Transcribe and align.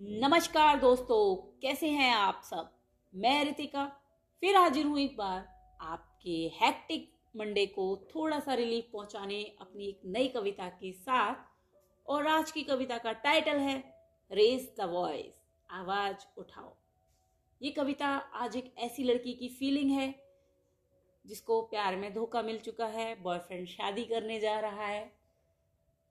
नमस्कार 0.00 0.80
दोस्तों, 0.80 1.36
कैसे 1.36 1.88
हैं 1.88 2.12
आप 2.14 2.40
सब? 2.44 2.70
मैं 3.14 3.44
रितिका, 3.44 3.84
फिर 4.40 4.56
हाजिर 4.56 4.86
हूँ 4.86 4.98
एक 4.98 5.16
बार 5.16 5.48
आपके 5.80 6.52
हैक्टिक 6.60 7.12
मंडे 7.36 7.66
को 7.66 8.06
थोड़ा 8.14 8.40
सा 8.40 8.54
रिलीफ 8.54 8.90
पहुँचाने 8.92 9.56
अपनी 9.60 9.88
एक 9.88 10.00
नई 10.06 10.28
कविता 10.28 10.68
के 10.68 10.92
साथ। 10.92 11.34
और 12.06 12.26
आज 12.26 12.50
की 12.50 12.62
कविता 12.62 12.98
का 12.98 13.12
टाइटल 13.12 13.56
है 13.56 13.78
रेस 14.32 14.74
द 14.78 14.80
वॉइस 14.80 15.42
आवाज़ 15.70 16.26
उठाओ। 16.38 16.76
ये 17.62 17.70
कविता 17.70 18.06
आज 18.34 18.56
एक 18.56 18.74
ऐसी 18.78 19.04
लड़की 19.04 19.32
की 19.32 19.48
फीलिंग 19.48 19.90
है, 19.90 20.14
जिसको 21.26 21.62
प्यार 21.62 21.96
में 21.96 22.14
धोखा 22.14 22.42
मिल 22.42 22.58
चुका 22.58 22.86
है 22.86 23.22
बॉयफ्रेंड 23.22 23.66
शादी 23.68 24.04
करने 24.04 24.40
जा 24.40 24.60
रहा 24.60 24.86
है। 24.86 25.12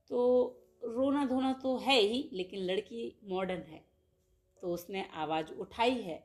तो 0.07 0.61
रोना 0.86 1.25
धोना 1.25 1.52
तो 1.54 1.75
है 1.77 1.99
ही, 1.99 2.29
लेकिन 2.33 2.59
लड़की 2.61 3.20
मॉडर्न 3.29 3.61
है 3.61 3.84
तो 4.61 4.73
उसने 4.73 5.05
आवाज़ 5.13 5.52
उठाई 5.52 6.02
है। 6.02 6.23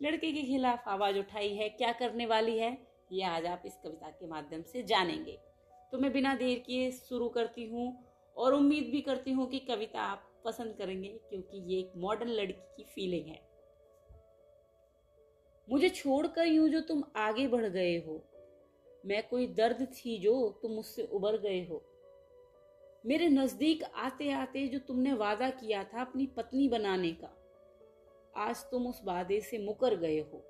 लड़के 0.00 0.32
के 0.32 0.42
खिलाफ 0.42 0.88
आवाज़ 0.88 1.18
उठाई 1.18 1.48
है, 1.48 1.68
क्या 1.68 1.92
करने 1.92 2.26
वाली 2.26 2.58
है, 2.58 2.70
ये 3.12 3.22
आज 3.24 3.46
आप 3.46 3.62
इस 3.66 3.78
कविता 3.84 4.10
के 4.10 4.26
माध्यम 4.26 4.62
से 4.62 4.82
जानेंगे। 4.82 5.38
तो 5.92 5.98
मैं 5.98 6.12
बिना 6.12 6.34
देर 6.34 6.58
किए 6.58 6.90
शुरू 6.92 7.28
करती 7.28 7.66
हूँ, 7.66 7.92
और 8.36 8.54
उम्मीद 8.54 8.90
भी 8.90 9.00
करती 9.00 9.30
हूँ 9.30 9.48
कि 9.50 9.58
कविता 9.58 10.00
आप 10.02 10.28
पसंद 10.44 10.76
करेंगे, 10.78 11.08
क्योंकि 11.30 11.62
ये 11.66 11.78
एक 11.80 11.92
मॉडर्न 11.96 12.30
लड़की 12.30 12.74
की 12.76 12.84
फीलिंग 12.84 13.26
है। 13.26 13.40
मुझे 15.68 15.88
छोड़कर 15.88 16.46
यूँ 16.46 16.68
जो 16.68 16.80
तुम 16.80 17.02
आगे 17.16 17.46
बढ़ 17.48 17.66
गए 17.66 17.96
हो, 17.98 18.22
मैं 19.04 19.22
कोई 19.28 19.46
दर्द 19.54 19.86
थी 19.94 20.18
जो 20.18 20.34
तुम 20.62 20.72
मुझसे 20.72 21.08
उबर 21.12 21.38
गए 21.38 21.64
हो। 21.66 21.82
मेरे 23.06 23.28
नज़दीक 23.28 23.82
आते 23.96 24.30
आते 24.32 24.66
जो 24.68 24.78
तुमने 24.78 25.12
वादा 25.14 25.48
किया 25.50 25.82
था 25.84 26.00
अपनी 26.00 26.26
पत्नी 26.26 26.68
बनाने 26.68 27.10
का, 27.12 27.28
आज 28.36 28.64
तुम 28.70 28.86
उस 28.86 29.00
वादे 29.04 29.40
से 29.40 29.58
मुकर 29.58 29.96
गए 29.96 30.18
हो। 30.22 30.42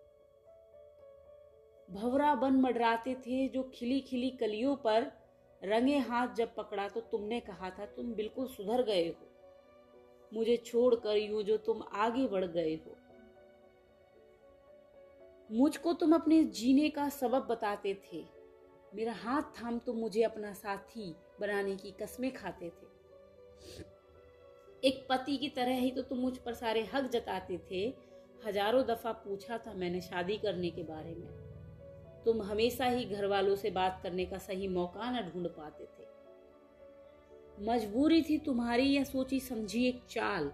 भवरा 1.88 2.34
बन 2.34 2.60
मडराते 2.60 3.14
थे 3.16 3.46
जो 3.48 3.62
खिली 3.74 4.00
खिली 4.00 4.30
कलियों 4.30 4.74
पर 4.76 5.10
रंगे 5.62 5.98
हाथ 5.98 6.34
जब 6.34 6.54
पकड़ा 6.54 6.86
तो 6.88 7.00
तुमने 7.02 7.40
कहा 7.40 7.70
था, 7.70 7.86
तुम 7.86 8.12
बिल्कुल 8.14 8.46
सुधर 8.46 8.82
गए 8.82 9.06
हो। 9.08 9.28
मुझे 10.32 10.56
छोड़कर 10.56 11.16
यूँ 11.16 11.42
जो 11.42 11.56
तुम 11.58 11.82
आगे 11.94 12.26
बढ़ 12.28 12.44
गए 12.46 12.74
हो। 12.76 12.96
मुझको 15.50 15.92
तुम 15.92 16.14
अपने 16.14 16.42
जीने 16.44 16.88
का 16.90 17.08
सबब 17.08 17.46
बताते 17.46 17.94
थे। 18.04 18.24
मेरा 18.96 19.12
हाथ 19.14 19.42
थाम 19.54 19.78
तुम 19.78 19.96
मुझे 19.96 20.22
अपना 20.22 20.52
साथी 20.54 21.14
बनाने 21.40 21.74
की 21.76 21.90
कस्में 22.00 22.32
खाते 22.32 22.68
थे। 22.68 22.86
एक 24.82 25.06
पति 25.10 25.36
की 25.36 25.48
तरह 25.48 25.78
ही 25.78 25.90
तो 25.90 26.02
तुम 26.02 26.18
मुझ 26.18 26.36
पर 26.36 26.54
सारे 26.54 26.84
हक 26.94 27.10
जताते 27.10 27.58
थे। 27.70 27.82
हज़ारों 28.46 28.84
दफ़ा 28.86 29.12
पूछा 29.24 29.58
था 29.58 29.72
मैंने 29.74 30.00
शादी 30.00 30.36
करने 30.36 30.70
के 30.70 30.82
बारे 30.82 31.14
में। 31.14 32.22
तुम 32.24 32.42
हमेशा 32.42 32.86
ही 32.86 33.04
घर 33.04 33.26
वालों 33.26 33.56
से 33.56 33.70
बात 33.70 34.00
करने 34.02 34.24
का 34.24 34.38
सही 34.38 34.68
मौका 34.68 35.10
न 35.10 35.22
ढूंढ 35.24 35.46
पाते 35.48 35.84
थे। 35.84 36.04
मजबूरी 37.66 38.22
थी 38.22 38.38
तुम्हारी 38.38 38.92
या 38.92 39.04
सोची 39.04 39.40
समझी 39.40 39.86
एक 39.88 40.00
चाल। 40.10 40.48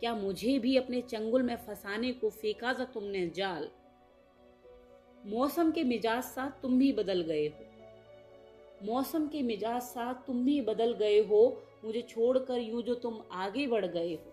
क्या 0.00 0.14
मुझे 0.14 0.58
भी 0.58 0.76
अपने 0.76 1.00
चंगुल 1.04 1.42
में 1.42 1.56
फंसाने 1.56 2.12
को 2.12 2.30
फेंका 2.32 2.74
था 2.74 2.84
तुमने 2.84 3.26
जाल? 3.36 3.68
मौसम 5.26 5.70
के 5.70 5.84
मिजाज 5.84 6.22
सा 6.24 6.48
तुम 6.62 6.78
भी 6.78 6.92
बदल 6.92 7.22
गए 7.22 7.46
हो। 7.48 7.64
मौसम 8.80 9.26
के 9.26 9.42
मिजाज 9.42 9.82
सा 9.82 10.12
तुम 10.26 10.44
भी 10.44 10.60
बदल 10.60 10.92
गए 10.94 11.18
हो, 11.20 11.62
मुझे 11.84 12.02
छोड़कर 12.02 12.58
यूँ 12.58 12.82
जो 12.82 12.94
तुम 12.94 13.20
आगे 13.32 13.66
बढ़ 13.66 13.86
गए 13.86 14.12
हो। 14.14 14.32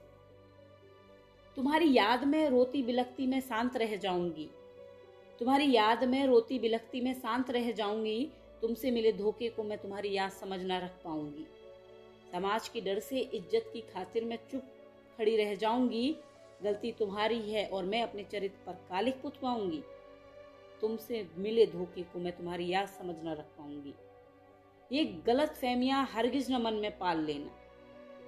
तुम्हारी 1.58 1.94
याद 1.94 2.24
में 2.24 2.50
रोती 2.50 2.82
बिलखती 2.84 3.28
में 3.28 3.40
शांत 3.42 3.78
रह 3.78 3.96
जाऊँगी। 3.96 4.50
तुम्हारी 5.40 5.72
याद 5.72 6.04
में 6.04 6.26
रोती 6.28 6.60
बिलखती 6.60 7.02
में 7.02 7.14
शांत 7.14 7.50
रह 7.52 7.72
जाऊँगी, 7.72 8.32
तुमसे 8.62 8.92
मिले 8.92 9.12
धोखे 9.12 9.50
को 9.50 9.64
मैं 9.64 9.78
तुम्हारी 9.78 10.14
याद 10.14 10.32
समझ 10.32 10.62
ना 10.62 10.78
रख 10.78 11.00
पाऊँगी। 11.04 11.46
समाज 12.32 12.68
की 12.70 12.82
डर 12.82 13.00
से 13.00 13.20
इज़्ज़त 13.20 13.70
की 13.74 13.82
खातिर 13.94 14.24
मैं 14.26 14.38
चुप 14.52 14.62
खड़ी 15.18 15.36
रह 15.38 15.54
जाऊँगी, 15.56 16.16
गलती 16.62 16.92
तुम्हारी 16.92 17.40
है 17.42 17.66
और 17.68 17.86
मैं 17.86 18.02
अपने 18.04 18.24
चरित्र 18.24 18.66
पर 18.66 18.74
कालिक 18.90 19.22
पुतवाऊँगी। 19.22 19.82
तुमसे 20.82 21.26
मिले 21.38 21.66
धोखे 21.66 22.02
को 22.04 22.20
मैं 22.20 22.36
तुम्हारी 22.38 22.68
याद 22.68 22.88
समझ 22.90 23.16
ना 23.24 23.34
रख 23.34 23.46
पाऊँगी। 23.58 23.94
ये 24.92 25.04
गलत 25.28 25.50
फहमियाँ 25.50 26.10
हरगिज 26.14 26.52
न 26.52 26.56
मन 26.56 26.74
में 26.74 26.98
पाल 26.98 27.20
लेना। 27.20 27.52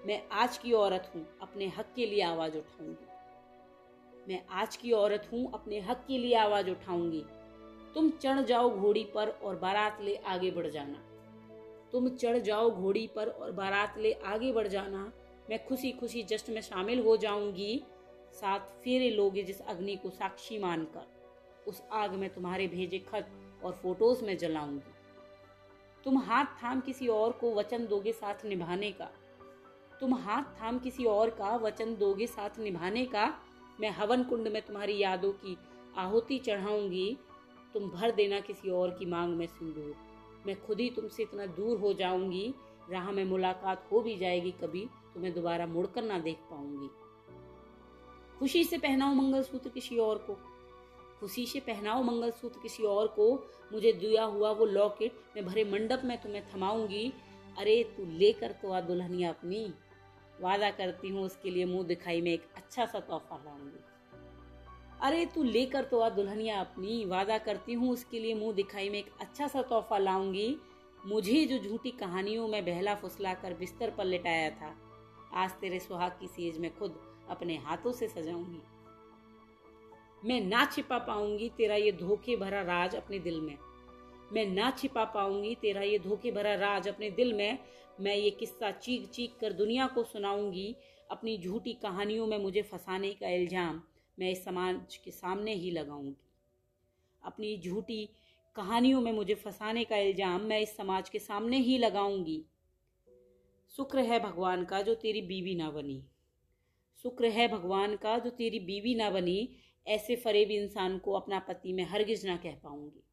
मैं 0.05 0.27
आज 0.31 0.57
की 0.57 0.71
औरत 0.71 1.11
हूँ, 1.15 1.27
अपने 1.41 1.67
हक 1.67 1.85
के 1.95 2.05
लिए 2.05 2.21
आवाज़ 2.21 2.57
उठाऊँगी। 2.57 3.07
मैं 4.27 4.45
आज 4.49 4.75
की 4.75 4.91
औरत 4.91 5.29
हूँ, 5.33 5.51
अपने 5.53 5.79
हक 5.79 6.05
के 6.07 6.17
लिए 6.17 6.35
आवाज़ 6.35 6.69
उठाऊँगी। 6.69 7.23
तुम 7.93 8.09
चढ़ 8.09 8.41
जाओ 8.41 8.69
घोड़ी 8.69 9.03
पर 9.03 9.29
और 9.29 9.55
बारात 9.55 10.01
ले 10.01 10.15
आगे 10.15 10.51
बढ़ 10.51 10.67
जाना। 10.67 11.03
तुम 11.91 12.09
चढ़ 12.09 12.37
जाओ 12.37 12.71
घोड़ी 12.71 13.07
पर 13.07 13.27
और 13.27 13.51
बारात 13.51 13.97
ले 13.97 14.13
आगे 14.13 14.51
बढ़ 14.51 14.67
जाना। 14.67 15.11
मैं 15.49 15.65
खुशी 15.67 15.91
खुशी 15.91 16.23
जश्न 16.23 16.53
में 16.53 16.61
शामिल 16.61 16.99
हो 16.99 17.17
जाऊँगी। 17.17 17.83
साथ 18.33 18.59
फेरे 18.59 19.09
लोगे 19.09 19.43
जिस 19.43 19.61
अग्नि 19.61 19.95
को 19.95 20.09
साक्षी 20.09 20.59
मानकर। 20.59 21.07
उस 21.67 21.83
आग 21.91 22.11
में 22.11 22.29
तुम्हारे 22.29 22.67
भेजे 22.67 22.99
खत 22.99 23.29
और 23.63 23.73
फ़ोटोज़ 23.73 24.25
में 24.25 24.37
जलाऊँगी। 24.37 24.94
तुम 26.05 26.17
हाथ 26.17 26.45
थाम 26.45 26.79
किसी 26.79 27.07
और 27.07 27.31
को 27.31 27.53
वचन 27.55 27.85
दोगे 27.87 28.11
साथ 28.11 28.45
निभाने 28.45 28.91
का। 28.91 29.05
तुम 29.99 30.13
हाथ 30.13 30.43
थाम 30.43 30.79
किसी 30.79 31.05
और 31.05 31.29
का 31.29 31.55
वचन 31.55 31.95
दोगे 31.95 32.27
साथ 32.27 32.59
निभाने 32.59 33.05
का। 33.05 33.25
मैं 33.79 33.89
हवन 33.89 34.23
कुंड 34.23 34.47
में 34.47 34.61
तुम्हारी 34.61 34.97
यादों 34.97 35.31
की 35.31 35.57
आहुति 35.97 36.37
चढ़ाऊँगी। 36.37 37.17
तुम 37.73 37.89
भर 37.89 38.11
देना 38.11 38.39
किसी 38.39 38.69
और 38.69 38.89
की 38.89 39.05
मांग 39.05 39.35
में 39.35 39.47
सिंदूर। 39.47 39.95
मैं 40.47 40.61
खुद 40.65 40.79
ही 40.79 40.89
तुमसे 40.89 41.23
इतना 41.23 41.45
दूर 41.45 41.77
हो 41.77 41.93
जाऊँगी। 41.93 42.53
राह 42.91 43.11
में 43.11 43.25
मुलाकात 43.25 43.87
हो 43.91 44.01
भी 44.01 44.17
जाएगी 44.17 44.51
कभी 44.51 44.89
तुम्हें 45.13 45.33
दोबारा 45.33 45.65
मुड़कर 45.65 46.03
ना 46.03 46.19
देख 46.19 46.37
पाऊँगी। 46.51 46.89
खुशी 48.39 48.63
से 48.63 48.77
पहनाओ 48.77 49.13
मंगलसूत्र 49.13 49.69
किसी 49.69 49.97
और 49.97 50.17
को। 50.17 50.54
खुशी 51.19 51.45
से 51.45 51.59
पहनाओ 51.59 52.03
मंगलसूत्र 52.03 52.59
किसी 52.59 52.83
और 52.83 53.07
को। 53.07 53.33
मुझे 53.73 53.91
दिया 53.93 54.23
हुआ 54.23 54.51
वो 54.51 54.65
लॉकेट, 54.65 55.13
मैं 55.35 55.45
भरे 55.45 55.63
मंडप 55.63 56.01
में 56.05 56.17
तुम्हें 56.21 56.43
थमाऊँगी। 56.49 57.11
अरे 57.57 57.83
तू 57.97 58.05
लेकर 58.11 58.51
तो 58.51 58.71
आ 58.71 58.81
दुल्हनिया 58.81 59.29
अपनी। 59.29 59.65
वादा 60.41 60.69
करती 60.71 61.09
हूँ 61.09 61.23
उसके 61.25 61.49
लिए 61.49 61.65
मुँह 61.65 61.83
दिखाई 61.83 62.21
में 62.21 62.31
एक 62.33 62.47
अच्छा 62.55 62.85
सा 62.85 62.99
तोहफा 62.99 63.41
लाऊँगी। 63.45 63.83
अरे 65.01 65.25
तू 65.25 65.43
लेकर 65.43 65.83
तो 65.83 65.99
आ 65.99 66.09
दुल्हनिया 66.09 66.59
अपनी। 66.59 67.03
वादा 67.05 67.37
करती 67.37 67.73
हूँ 67.73 67.91
उसके 67.91 68.19
लिए 68.19 68.33
मुँह 68.35 68.53
दिखाई 68.53 68.89
में 68.89 68.99
एक 68.99 69.11
अच्छा 69.21 69.47
सा 69.47 69.61
तोहफा 69.61 69.97
लाऊँगी। 69.97 70.55
मुझे 71.05 71.45
जो 71.45 71.57
झूठी 71.59 71.91
कहानियों 71.91 72.47
में 72.47 72.63
बहला 72.65 72.95
फुसला 72.95 73.33
कर 73.33 73.53
बिस्तर 73.53 73.89
पर 73.89 74.05
लिटाया 74.05 74.49
था, 74.49 74.75
आज 75.33 75.51
तेरे 75.51 75.79
सुहाग 75.79 76.11
की 76.11 76.27
सेज 76.27 76.57
में 76.57 76.73
खुद 76.77 76.99
अपने 77.29 77.57
हाथों 77.57 77.91
से 77.91 78.07
सजाऊँगी। 78.07 78.61
मैं 80.25 80.39
ना 80.41 80.63
छिपा 80.65 80.97
पाऊँगी 80.97 81.49
तेरा 81.49 81.75
ये 81.75 81.91
धोखे 81.91 82.35
भरा 82.35 82.61
राज 82.61 82.95
अपने 82.95 83.17
दिल 83.19 83.39
में। 83.41 83.57
मैं 84.33 84.45
ना 84.45 84.69
छिपा 84.71 85.03
पाऊँगी 85.05 85.53
तेरा 85.55 85.81
ये 85.81 85.97
धोखे 85.99 86.31
भरा 86.31 86.53
राज 86.53 86.87
अपने 86.87 87.09
दिल 87.09 87.33
में। 87.33 87.57
मैं 87.99 88.15
ये 88.15 88.29
किस्सा 88.29 88.71
चीख 88.71 89.09
चीख 89.09 89.35
कर 89.41 89.53
दुनिया 89.53 89.87
को 89.87 90.03
सुनाऊँगी। 90.03 90.75
अपनी 91.11 91.37
झूठी 91.37 91.73
कहानियों 91.73 92.27
में 92.27 92.37
मुझे 92.37 92.61
फंसाने 92.61 93.11
का 93.13 93.29
इल्ज़ाम 93.29 93.81
मैं 94.17 94.31
इस 94.31 94.43
समाज 94.45 94.95
के 94.95 95.11
सामने 95.11 95.53
ही 95.53 95.71
लगाऊँगी। 95.71 96.15
अपनी 97.21 97.57
झूठी 97.57 98.09
कहानियों 98.55 99.01
में 99.01 99.11
मुझे 99.11 99.35
फंसाने 99.35 99.83
का 99.83 99.97
इल्ज़ाम 99.97 100.41
मैं 100.41 100.59
इस 100.59 100.75
समाज 100.77 101.09
के 101.09 101.19
सामने 101.19 101.57
ही 101.57 101.77
लगाऊँगी। 101.77 102.41
शुक्र 103.73 103.99
है 103.99 104.19
भगवान 104.19 104.65
का 104.65 104.81
जो 104.81 104.95
तेरी 104.95 105.21
बीवी 105.21 105.55
ना 105.55 105.69
बनी। 105.71 106.01
शुक्र 107.05 107.29
है 107.29 107.47
भगवान 107.47 107.95
का 107.95 108.17
जो 108.19 108.29
तेरी 108.29 108.59
बीवी 108.59 108.95
ना 108.95 109.09
बनी। 109.09 109.37
ऐसे 109.87 110.15
फरेब 110.15 110.51
इंसान 110.51 110.97
को 110.97 111.13
अपना 111.13 111.39
पति 111.39 111.73
में 111.73 111.83
हरगिज 111.83 112.25
ना 112.25 112.35
कह 112.37 112.55
पाऊँगी। 112.63 113.03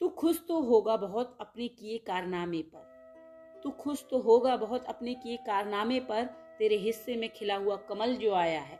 तू 0.00 0.08
खुश 0.08 0.44
तो 0.48 0.60
होगा 0.60 0.96
बहुत 0.96 1.36
अपने 1.40 1.68
किए 1.68 1.98
कारनामे 1.98 2.62
पर। 2.62 3.60
तू 3.62 3.70
खुश 3.70 4.04
तो 4.10 4.18
होगा 4.18 4.56
बहुत 4.56 4.84
अपने 4.84 5.14
किए 5.14 5.36
कारनामे 5.36 6.00
पर। 6.00 6.24
तेरे 6.58 6.76
हिस्से 6.76 7.16
में 7.16 7.28
खिला 7.32 7.56
हुआ 7.56 7.76
कमल 7.76 8.16
जो 8.16 8.34
आया 8.34 8.60
है। 8.60 8.78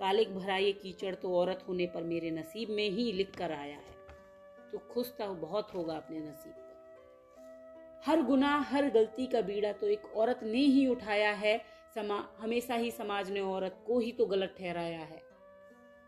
कालिक 0.00 0.36
भरा 0.36 0.56
ये 0.56 0.72
कीचड़ 0.72 1.14
तो 1.14 1.34
औरत 1.34 1.64
होने 1.68 1.86
पर 1.86 2.02
मेरे 2.02 2.30
नसीब 2.30 2.70
में 2.70 2.88
ही 2.90 3.12
लिख 3.12 3.36
कर 3.36 3.52
आया 3.52 3.76
है। 3.76 3.96
तो 4.72 4.78
खुश 4.78 5.08
तो 5.08 5.34
बहुत 5.34 5.74
होगा 5.74 5.96
अपने 5.96 6.18
नसीब 6.18 6.52
पर। 6.52 6.68
हर 8.06 8.22
गुनाह, 8.22 8.60
हर 8.60 8.90
गलती 8.90 9.26
का 9.26 9.40
बीड़ा 9.40 9.72
तो 9.72 9.86
एक 9.86 10.04
औरत 10.16 10.40
ने 10.42 10.58
ही 10.58 10.86
उठाया 10.86 11.32
है। 11.32 11.58
समा, 11.94 12.28
हमेशा 12.38 12.74
ही 12.74 12.90
समाज 12.90 13.30
ने 13.30 13.40
औरत 13.40 13.84
को 13.86 13.98
ही 13.98 14.12
तो 14.12 14.26
गलत 14.26 14.54
ठहराया 14.58 15.00
है। 15.00 15.22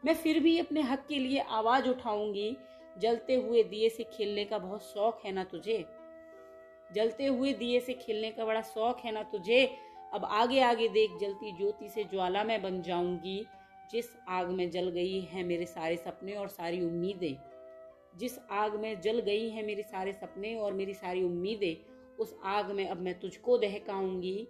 मैं 0.05 0.14
फिर 0.14 0.41
भी 0.41 0.58
अपने 0.58 0.81
हक 0.81 1.06
के 1.08 1.19
लिए 1.19 1.38
आवाज़ 1.38 1.88
उठाऊँगी। 1.88 2.56
जलते 2.99 3.35
हुए 3.35 3.62
दिए 3.62 3.88
से 3.88 4.05
खेलने 4.05 4.44
का 4.44 4.58
बहुत 4.58 4.82
शौक 4.82 5.20
है 5.25 5.32
ना 5.32 5.44
तुझे? 5.44 5.87
जलते 6.94 7.26
हुए 7.26 7.52
दिए 7.52 7.81
से 7.81 7.94
खेलने 7.94 8.31
का 8.31 8.44
बड़ा 8.44 8.62
शौक 8.62 8.99
है 8.99 9.12
ना 9.12 9.23
तुझे? 9.23 9.70
अब 10.12 10.25
आगे 10.25 10.61
आगे 10.61 10.88
देख 10.88 11.11
जलती 11.20 11.56
ज्योति 11.56 11.88
से 11.88 12.05
ज्वाला 12.05 12.44
में 12.44 12.62
बन 12.62 12.82
जाऊँगी। 12.82 13.47
जिस 13.91 14.06
आग 14.29 14.49
में 14.49 14.70
जल 14.70 14.88
गई 14.88 15.20
है 15.20 15.43
मेरे 15.43 15.67
सारे 15.67 15.97
सपने 15.97 16.32
और 16.32 16.49
सारी 16.49 16.81
उम्मीदें। 16.81 17.37
जिस 18.19 18.38
आग 18.50 18.75
में 18.75 19.00
जल 19.00 19.19
गई 19.19 19.49
है 19.50 19.67
मेरे 19.67 19.82
सारे 19.82 20.12
सपने 20.12 20.55
और 20.55 20.73
मेरी 20.73 20.94
सारी 20.94 21.23
उम्मीदें, 21.23 21.76
उस 22.19 22.37
आग 22.44 22.70
में 22.70 22.88
अब 22.88 23.00
मैं 23.00 23.20
तुझको 23.20 23.58
दहकाऊँगी 23.58 24.49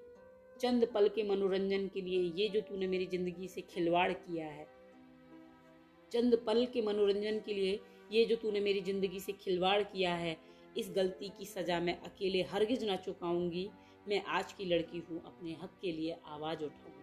चंद 0.61 0.87
पल 0.95 1.09
के 1.09 1.23
मनोरंजन 1.23 1.89
के 1.89 2.01
लिए 2.01 2.33
ये 2.43 2.49
जो 2.49 2.61
तूने 2.61 2.87
मेरी 2.87 3.07
ज़िंदगी 3.07 3.49
से 3.49 3.61
खिलवाड़ 3.61 4.13
किया 4.13 4.47
है 4.47 4.80
चंद 6.13 6.35
पल 6.47 6.65
के 6.67 6.83
मनोरंजन 6.83 7.39
के 7.39 7.55
लिए 7.55 7.81
ये 8.13 8.25
जो 8.25 8.37
तूने 8.37 8.61
मेरी 8.61 8.81
ज़िंदगी 8.81 9.21
से 9.21 9.33
खिलवाड़ 9.33 9.83
किया 9.83 10.15
है, 10.15 10.37
इस 10.77 10.91
गलती 10.97 11.29
की 11.29 11.45
सजा 11.45 11.81
मैं 11.81 12.01
अकेले 12.03 12.43
हरगिज 12.43 12.85
ना 12.85 12.97
चुकाऊँगी। 12.97 13.69
मैं 14.09 14.23
आज 14.25 14.53
की 14.53 14.65
लड़की 14.65 14.99
हूँ, 14.99 15.23
अपने 15.27 15.53
हक 15.63 15.79
के 15.83 15.93
लिए 15.93 16.17
आवाज़ 16.27 16.63
उठाऊँगी। 16.65 16.99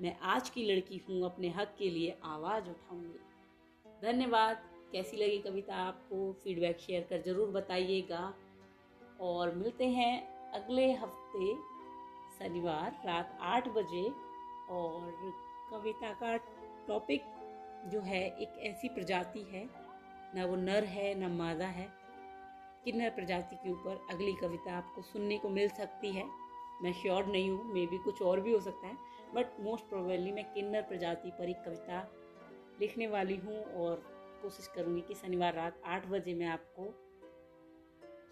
मैं 0.00 0.16
आज 0.22 0.50
की 0.50 0.64
लड़की 0.64 1.00
हूँ, 1.08 1.24
अपने 1.24 1.48
हक 1.48 1.74
के 1.78 1.90
लिए 1.90 2.16
आवाज़ 2.24 2.68
उठाऊँगी। 2.70 3.18
धन्यवाद। 4.02 4.62
कैसी 4.92 5.16
लगी 5.16 5.38
कविता 5.38 5.74
आपको? 5.76 6.32
फीडबैक 6.32 6.78
शेयर 6.80 7.06
कर 7.10 7.22
ज़रूर 7.22 7.50
बताइएगा। 7.50 8.34
और 9.20 9.54
मिलते 9.54 9.84
हैं 9.88 10.50
अगले 10.52 10.90
हफ़्ते, 10.92 11.54
शनिवार 12.38 13.02
रात 13.06 13.38
आठ 13.42 13.68
बजे। 13.68 14.04
और 14.70 15.32
कविता 15.70 16.12
का 16.12 16.36
टॉपिक 16.88 17.22
जो 17.84 18.00
है 18.00 18.22
एक 18.38 18.58
ऐसी 18.62 18.88
प्रजाति 18.88 19.42
है, 19.52 19.64
ना 20.34 20.44
वो 20.46 20.56
नर 20.56 20.84
है, 20.84 21.14
ना 21.14 21.28
मादा 21.28 21.66
है 21.66 21.88
किन्नर 22.84 23.10
प्रजाति 23.10 23.56
के 23.56 23.70
ऊपर 23.70 24.06
अगली 24.10 24.32
कविता 24.32 24.76
आपको 24.76 25.02
सुनने 25.02 25.38
को 25.38 25.48
मिल 25.48 25.68
सकती 25.68 26.10
है। 26.12 26.24
मैं 26.82 26.92
श्योर 26.92 27.26
नहीं 27.26 27.50
हूँ 27.50 27.72
मे 27.74 27.86
भी 27.86 27.98
कुछ 27.98 28.22
और 28.22 28.40
भी 28.40 28.52
हो 28.52 28.60
सकता 28.60 28.86
है 28.86 28.96
बट 29.34 29.60
मोस्ट 29.60 29.84
प्रोबेबली 29.84 30.32
मैं 30.32 30.44
किन्नर 30.44 30.82
प्रजाति 30.82 31.30
पर 31.30 31.48
एक 31.48 31.62
कविता 31.64 32.00
लिखने 32.80 33.06
वाली 33.06 33.36
हूँ 33.36 33.62
और 33.76 34.02
कोशिश 34.42 34.66
करूँगी 34.66 35.00
कि 35.00 35.14
शनिवार 35.14 35.54
रात 35.54 35.80
आठ 35.86 36.06
बजे 36.06 36.34
मैं 36.34 36.46
आपको 36.46 36.92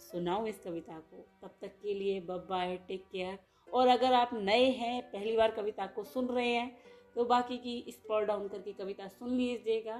सुनाऊँ 0.01 0.49
इस 0.49 0.59
कविता 0.59 0.99
को। 1.01 1.25
तब 1.43 1.55
तक 1.63 1.79
के 1.83 1.95
लिए 1.95 2.21
बब 2.21 2.47
बाय 2.51 2.77
टेक 2.89 3.05
केयर 3.13 3.39
और 3.69 3.89
अगर 3.89 4.13
आप 4.13 4.31
नए 4.35 4.65
हैं, 4.71 5.03
पहली 5.03 5.37
बार 5.37 5.51
कविता 5.51 5.87
को 5.87 6.05
सुन 6.05 6.27
रहे 6.29 6.49
हैं 6.49 6.71
तो 7.17 7.25
बाकी 7.25 7.59
की 7.59 7.85
स्क्रॉल 7.91 8.25
डाउन 8.25 8.49
करके 8.49 8.73
कविता 8.73 9.09
सुन 9.09 9.31
लीजिएगा। 9.31 9.99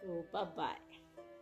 तो 0.00 0.44
बाय 0.56 0.76